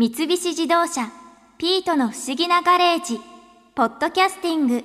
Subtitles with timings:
[0.00, 1.12] 三菱自動車
[1.60, 3.20] 「ピートの不思議なガレージ」
[3.76, 4.82] ポッドキャスティング。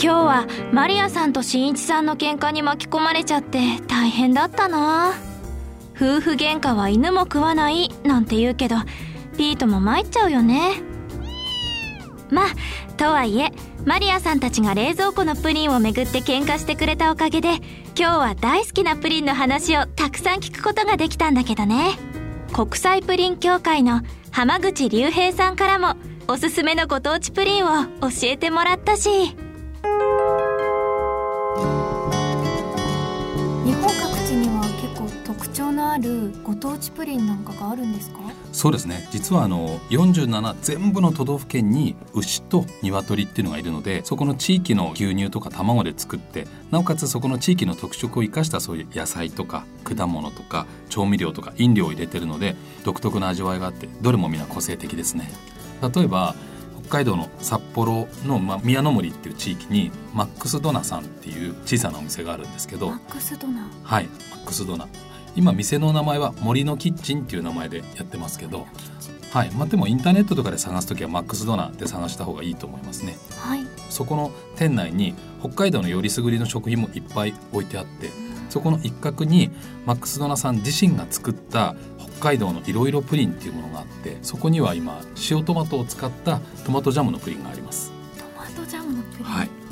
[0.00, 5.14] 今日はマリアさんと新一さんの喧嘩に巻き込まれちゃって大変だったな。
[5.96, 8.76] 夫婦喧嘩は犬も食わないなんて言うけど
[9.36, 10.80] ピートも参っちゃうよね。
[12.30, 12.46] まあ
[12.96, 13.52] とはいえ
[13.84, 17.56] マリアさんたちが冷蔵庫のプリンをめぐって喧嘩してくれたおかげで
[17.98, 21.98] 今日は大好きなプリンの話をたくさん聞くことができたんだけどね。
[22.52, 25.96] 国際プリン協会の浜口隆平さんからも
[26.28, 29.36] おすすめのご当地プリンを教えてもらったし。
[35.52, 38.18] 構特徴のあるご当地プリンなんかがあるんですか？
[38.52, 39.08] そうですね。
[39.10, 55.30] 実はあの47全部の都道府県に牛と鶏っていうのがいるのでそこの地域の牛乳とか卵で作ってなおかつそこの地域の特色を生かしたそういう野菜とか果物とか調味料とか飲料を入れてるので独特な味わいがあってどれも皆個性的ですね。
[55.94, 56.34] 例えば
[56.82, 63.66] 北海道の札幌の、まあ、宮の森っていう地域にマックスドナさんっていう小さなお店があるんですけどマックスドナ。
[63.82, 64.86] はいマックスドナ
[65.36, 68.66] 今店の名前は森のキッチンっていう名前でやってますけど
[69.32, 69.50] はい。
[69.52, 78.10] まあ、でもインターネットとかで探す時はマックスドナーで探した方がいいと思いますね、はい、そこの店内に北海道のよりすぐりの食品もいっぱい置いてあって
[78.50, 79.50] そこの一角に
[79.86, 87.91] マックスドナさん自身が作った北海道のいろいろプリンっていうものがあってそこには今塩トマトを使ったトマトジャムのプリンがあります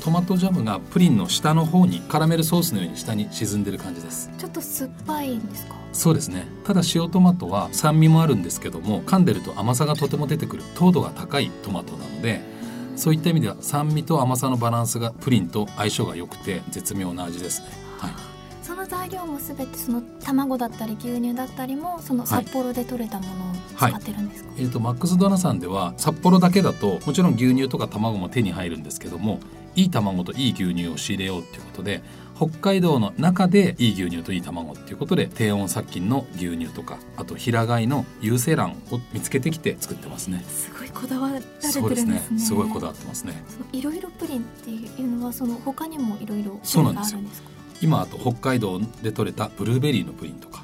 [0.01, 4.31] トマトジャムがプリンの下の方にカラメルソースのように下に沈んでる感じです。
[4.37, 5.75] ちょっと酸っぱいんですか？
[5.93, 12.41] そうですねただ塩トマトは酸味もあるんですけども噛んでると甘さがとても出てくる糖度が高いトマトなので
[12.95, 17.67] そういった意味では酸味と甘さのバランスがプリンと相性が良くて絶妙な味ですね。
[17.99, 18.30] はい
[18.61, 29.39] その材料もすべてその卵だったり牛乳だったりもその札幌で取れたものを使ってるんですか、はいはい、えーと、マックスドナさんでは札幌だけだともちろん牛乳とか卵も手に入るんですけども
[29.75, 32.01] いい卵といい牛乳を仕入れようっていうことで
[32.35, 40.43] 北海道の中でいい牛乳といい卵っていうことで低温殺菌の牛乳とかあと平飼いの有精卵を見つけてきて作ってますね。
[40.47, 41.47] すごいこだわられて
[41.79, 42.39] るんですね。
[42.39, 43.43] すごいこだわってますね。
[43.71, 47.49] いろいろプリンっていうのはその他にもいろいろ種類があるんですか？
[47.81, 50.61] 今あと北海道で採れたブルーベリーのプリンとか。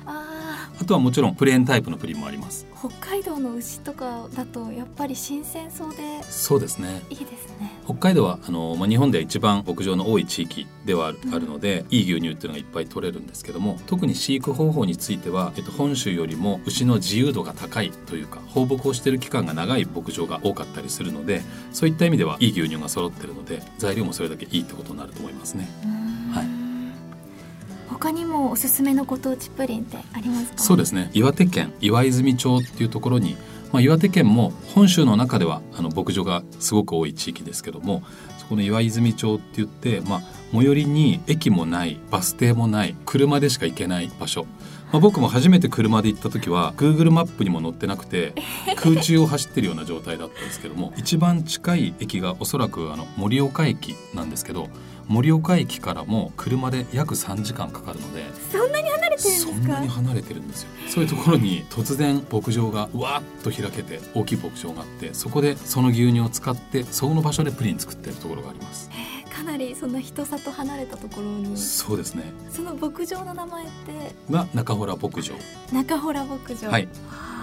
[0.80, 2.68] あとはもちろんプレーンタイプのプリンもあります。
[2.78, 7.02] 北海道の牛とかだとやっぱり新鮮そうでそうですね。
[7.10, 7.72] いいですね。
[7.86, 21.42] 北海道はあの、まあ、日本では一番牧場の多い地域ではある,、のでいい牛乳っていうのがいっぱい取れるんですけども特に飼育方法については、えっと、本州よりも牛の自由度が高いというか放牧をしている期間が長い牧場が多かったりするので
[21.72, 25.68] そういった意味ではいい牛乳が揃ってるので材料もそれだけいいってことになると思いますね。
[25.84, 25.97] はい
[28.00, 30.58] 他にもおすすめのご当地プリンってありますか？
[30.60, 31.10] そうですね。
[31.14, 33.36] 岩手県岩泉町っていうところに、
[33.72, 38.04] まあ、岩手県も本州の中ではあの牧場がすごく多い地域ですけども
[38.38, 40.22] そこの岩泉町って言って、まあ、
[40.52, 44.46] 最寄りに駅もないバス停もない車でしか行けない場所。
[44.92, 48.34] まあ、僕も初めて車で行った時は Google マップにも載ってなくて
[48.78, 54.70] 空中を走ってるような状態だったんですけども一番近い駅がおそらくあの盛岡駅なんですけど
[55.08, 59.52] 盛岡駅からも車で約3時間かかるのでそんなに離れてるんですか？
[59.54, 60.70] そんなに離れてるんですよ。
[60.90, 68.90] そういうところに突然牧場がわっと開けて大きい牧場があってそこでその牛乳を使ってその場所でプリン作ってるところがあります
[69.38, 71.56] かなりその人里離れたところに。
[71.56, 72.24] そうですね。
[72.52, 74.34] その牧場の名前って？
[74.34, 75.36] が中洞牧場。
[75.72, 76.70] 中洞牧場。
[76.72, 76.88] はい。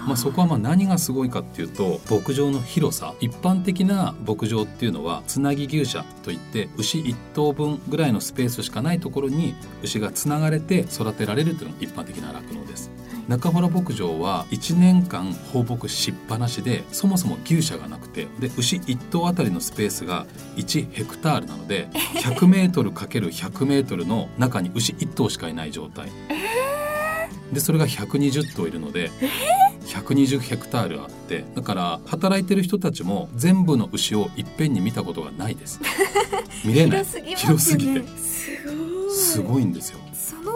[0.05, 3.15] まあ、そこはまあ何がすごいかっていうと牧場の広さ。
[3.21, 12.91] 一般的な牧場っていうのはつなぎ牛舎といって牛1頭分ぐらいのスペースしかないところに牛がつながれて育てられるっていうのが一般的な酪農です。
[13.27, 20.25] 中洞牧場は1年間放牧しっぱなしでそもそも牛舎がなくてで牛1頭あたりのスペースが
[20.57, 26.11] 1ヘクタールなので 100m×100m の中に牛1頭しかいない状態。
[27.51, 29.11] でそれが120頭いるので。
[29.85, 35.79] 120ヘクタールあってだから働いてる人たちも全部の牛をいっぺんに見たことがないです。
[36.65, 37.05] 見れない。
[37.35, 38.03] 広すぎて。
[39.15, 39.99] すごいんですよ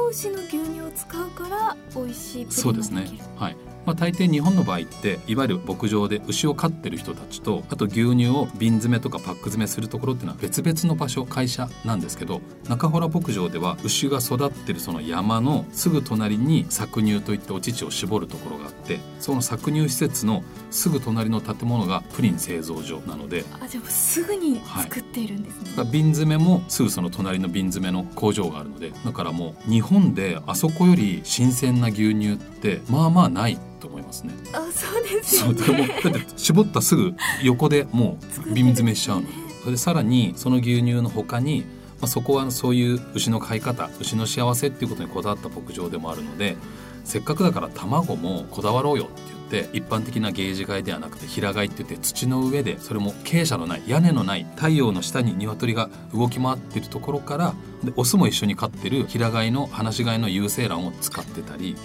[0.10, 3.08] 牛の牛乳を使うから美味しいそうですね。
[3.36, 3.58] はい。
[3.90, 32.59] まあ、大抵日本の場合っていわゆる牧場で牛を飼ってる人たちとあと牛乳を瓶詰めとかパック詰めするところっていうのは別々の場所会社なんですけど中洞牧場では牛が育ってるその山のすぐ隣に搾乳といってお乳を絞るところがあってその搾乳施設のすぐ隣の建物がプリン製造所なのであじゃあすぐに作っているんですね、はい、瓶詰めもすぐその隣の瓶詰めの工場があるのでだからもう日本本であそこより新鮮な牛乳って
[32.90, 34.34] まあまあないと思いますね。
[34.54, 37.14] あそうですそうでもだって絞ったすぐ
[37.44, 38.18] 横でも
[38.48, 39.28] う瓶詰めしちゃうの。
[39.62, 41.62] それでさらにその牛乳の他に、
[42.00, 46.56] まあ、そこはそういう牛の飼い方牛の幸せっていうことにこだわった牧場でもあるので
[47.04, 49.22] せっかくだから卵もこだわろうよって
[49.52, 57.54] 言って一般的なゲージ飼いではなくて平飼いって言って土の上でそれも傾斜のない屋根のない太陽の下に鶏が動き回ってるところから
[57.84, 61.76] でオスも一緒に飼ってる平飼いの放し飼いの有精卵を使ってたり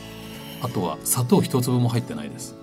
[0.65, 2.57] あとは砂糖一粒も入ってないです。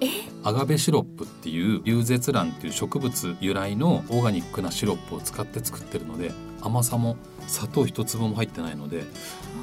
[0.44, 6.32] アガベシロップっていうリュウゼツランっていう植物由来のオーガニックなシロップを使って作ってるので
[6.62, 7.16] 甘さも
[7.48, 9.04] 砂糖一粒も入ってないので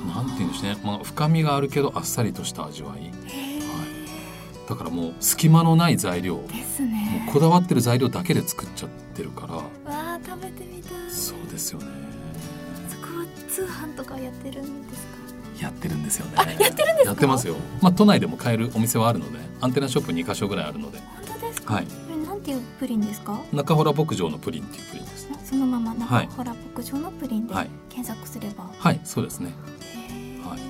[0.06, 3.10] なんて言うんですね、まあ、深みがあるけどあっさりとした味わい、はい、
[4.68, 7.24] だからもう隙間のない材料ですね。
[7.26, 9.54] もうこだわってる材料だけで作っちゃってるから。
[9.54, 10.92] わあ食べてみたい。
[11.10, 11.86] そうですよね。
[12.88, 15.27] そこは通販とかやってるんですか？
[15.60, 16.32] やってるんですよね。
[16.36, 17.04] あやってるんですか？
[17.04, 17.56] やってますよ。
[17.80, 20.98] まあ都内でも買えるお店はあるのでアンテナショップ2箇所ぐらいあるので。
[20.98, 21.84] 本当ですか、はい。
[21.84, 23.40] これなんていうプリンですか？
[23.52, 25.28] 中洞牧場のプリンっていうプリンです。
[25.44, 26.28] そのままはい。
[26.28, 27.70] 中原牧場のプリンではい。
[27.88, 29.52] 検索すれば、はいそうですね。
[30.44, 30.60] はい。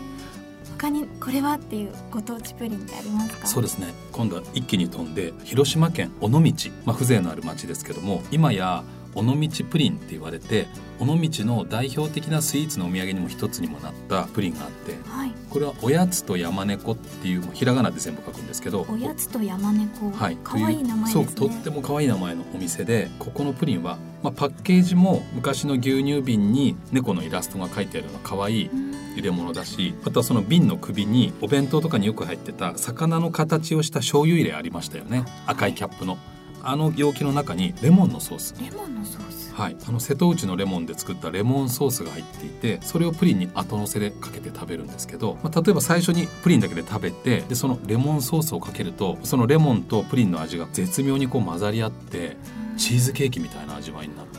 [0.79, 3.46] 他にこれはっていうご当地プリンってありますか？
[3.49, 3.93] そうですね。
[4.12, 6.40] 今度は一気に飛んで広島県尾道、
[6.85, 10.66] まあ、風情のある町ですけども今や尾道プリンって言われて
[11.00, 11.14] 尾道
[11.44, 15.32] の代表的なスイーツのお土産にも一つにもなったプリンがあってはい。
[15.50, 21.25] これはおやつと山猫っていうもうひらがなで全部書くんですけどおやつと山猫はい、可愛い名前ですね。
[21.37, 28.88] そうとっても可愛い名前のお店でここのプリンは、まあ、パッケージも昔の牛乳瓶に猫のイラストが書いてあるような可愛いうん。
[29.19, 35.25] 入れ物だしあとはその瓶の首にお弁当とかによく入ってた魚の形をした醤油入れありましたよね。
[35.46, 36.19] 赤いキャップの
[36.62, 38.55] あの容器の中にレモンのソース。
[38.60, 39.55] レモンのソース。
[39.55, 52.37] はい、あの瀬戸内のレモンで作ったレモンソースが入っていてそれをプリンに後乗せでかけて食べるんですけど、まあ、例えば最初にプリンだけで食べてでそのレモンソースをかけるとそのレモンとプリンの味が絶妙にこう混ざり合って
[52.76, 54.38] チーズケーキみたいな味わいになって。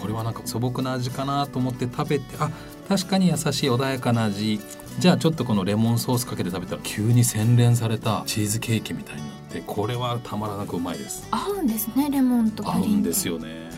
[0.00, 2.50] これはなんか素朴な味かなと思って食べてあ
[2.88, 4.58] 確かに優しい穏やかな味
[4.98, 11.26] じゃあちょっとこのレモンソースかけて食べたら急に洗練されたチーズケーキみたいになってこれはたまらなくうまいです。
[11.30, 13.70] 合うんですねレモンとプリン合うんですよね。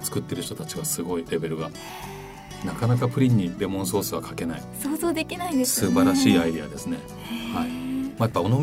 [0.00, 1.70] 作ってる人たちがすごいレベルが。
[2.64, 4.62] なかなかプリンにレモンソースはかけない。
[4.82, 6.98] 想像できないですよ素ね晴らしいアイデアですね、
[7.54, 7.68] はい。
[8.18, 8.60] まあ、やっぱ尾道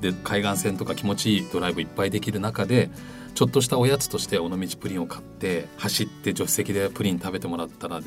[0.00, 2.90] で海岸線とか気持ちいいドライブいっぱいできる中で
[3.34, 8.06] ちょっとしたおやつとして尾道プリンを買って走って助手席でプリン食べてもらったらね。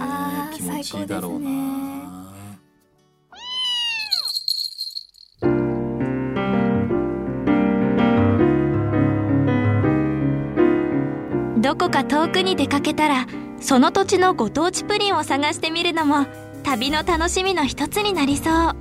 [0.55, 1.49] 気持ちいいだろうな、
[11.93, 13.27] か遠くに出かけたら
[13.61, 16.25] その土地のご当地プリンを探してみるのも
[16.63, 18.75] 旅の楽しみの一つになりそう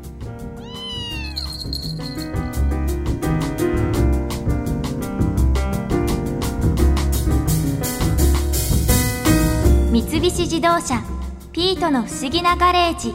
[9.93, 11.05] 三菱自動車
[11.53, 13.13] ピートの不思議なガレージ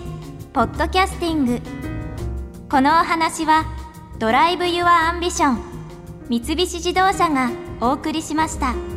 [0.54, 1.60] ポッドキャスティング
[2.70, 3.66] このお話は
[4.20, 5.60] Drive your Ambition
[6.30, 7.50] 三菱自動車が
[7.82, 8.97] お送りしました。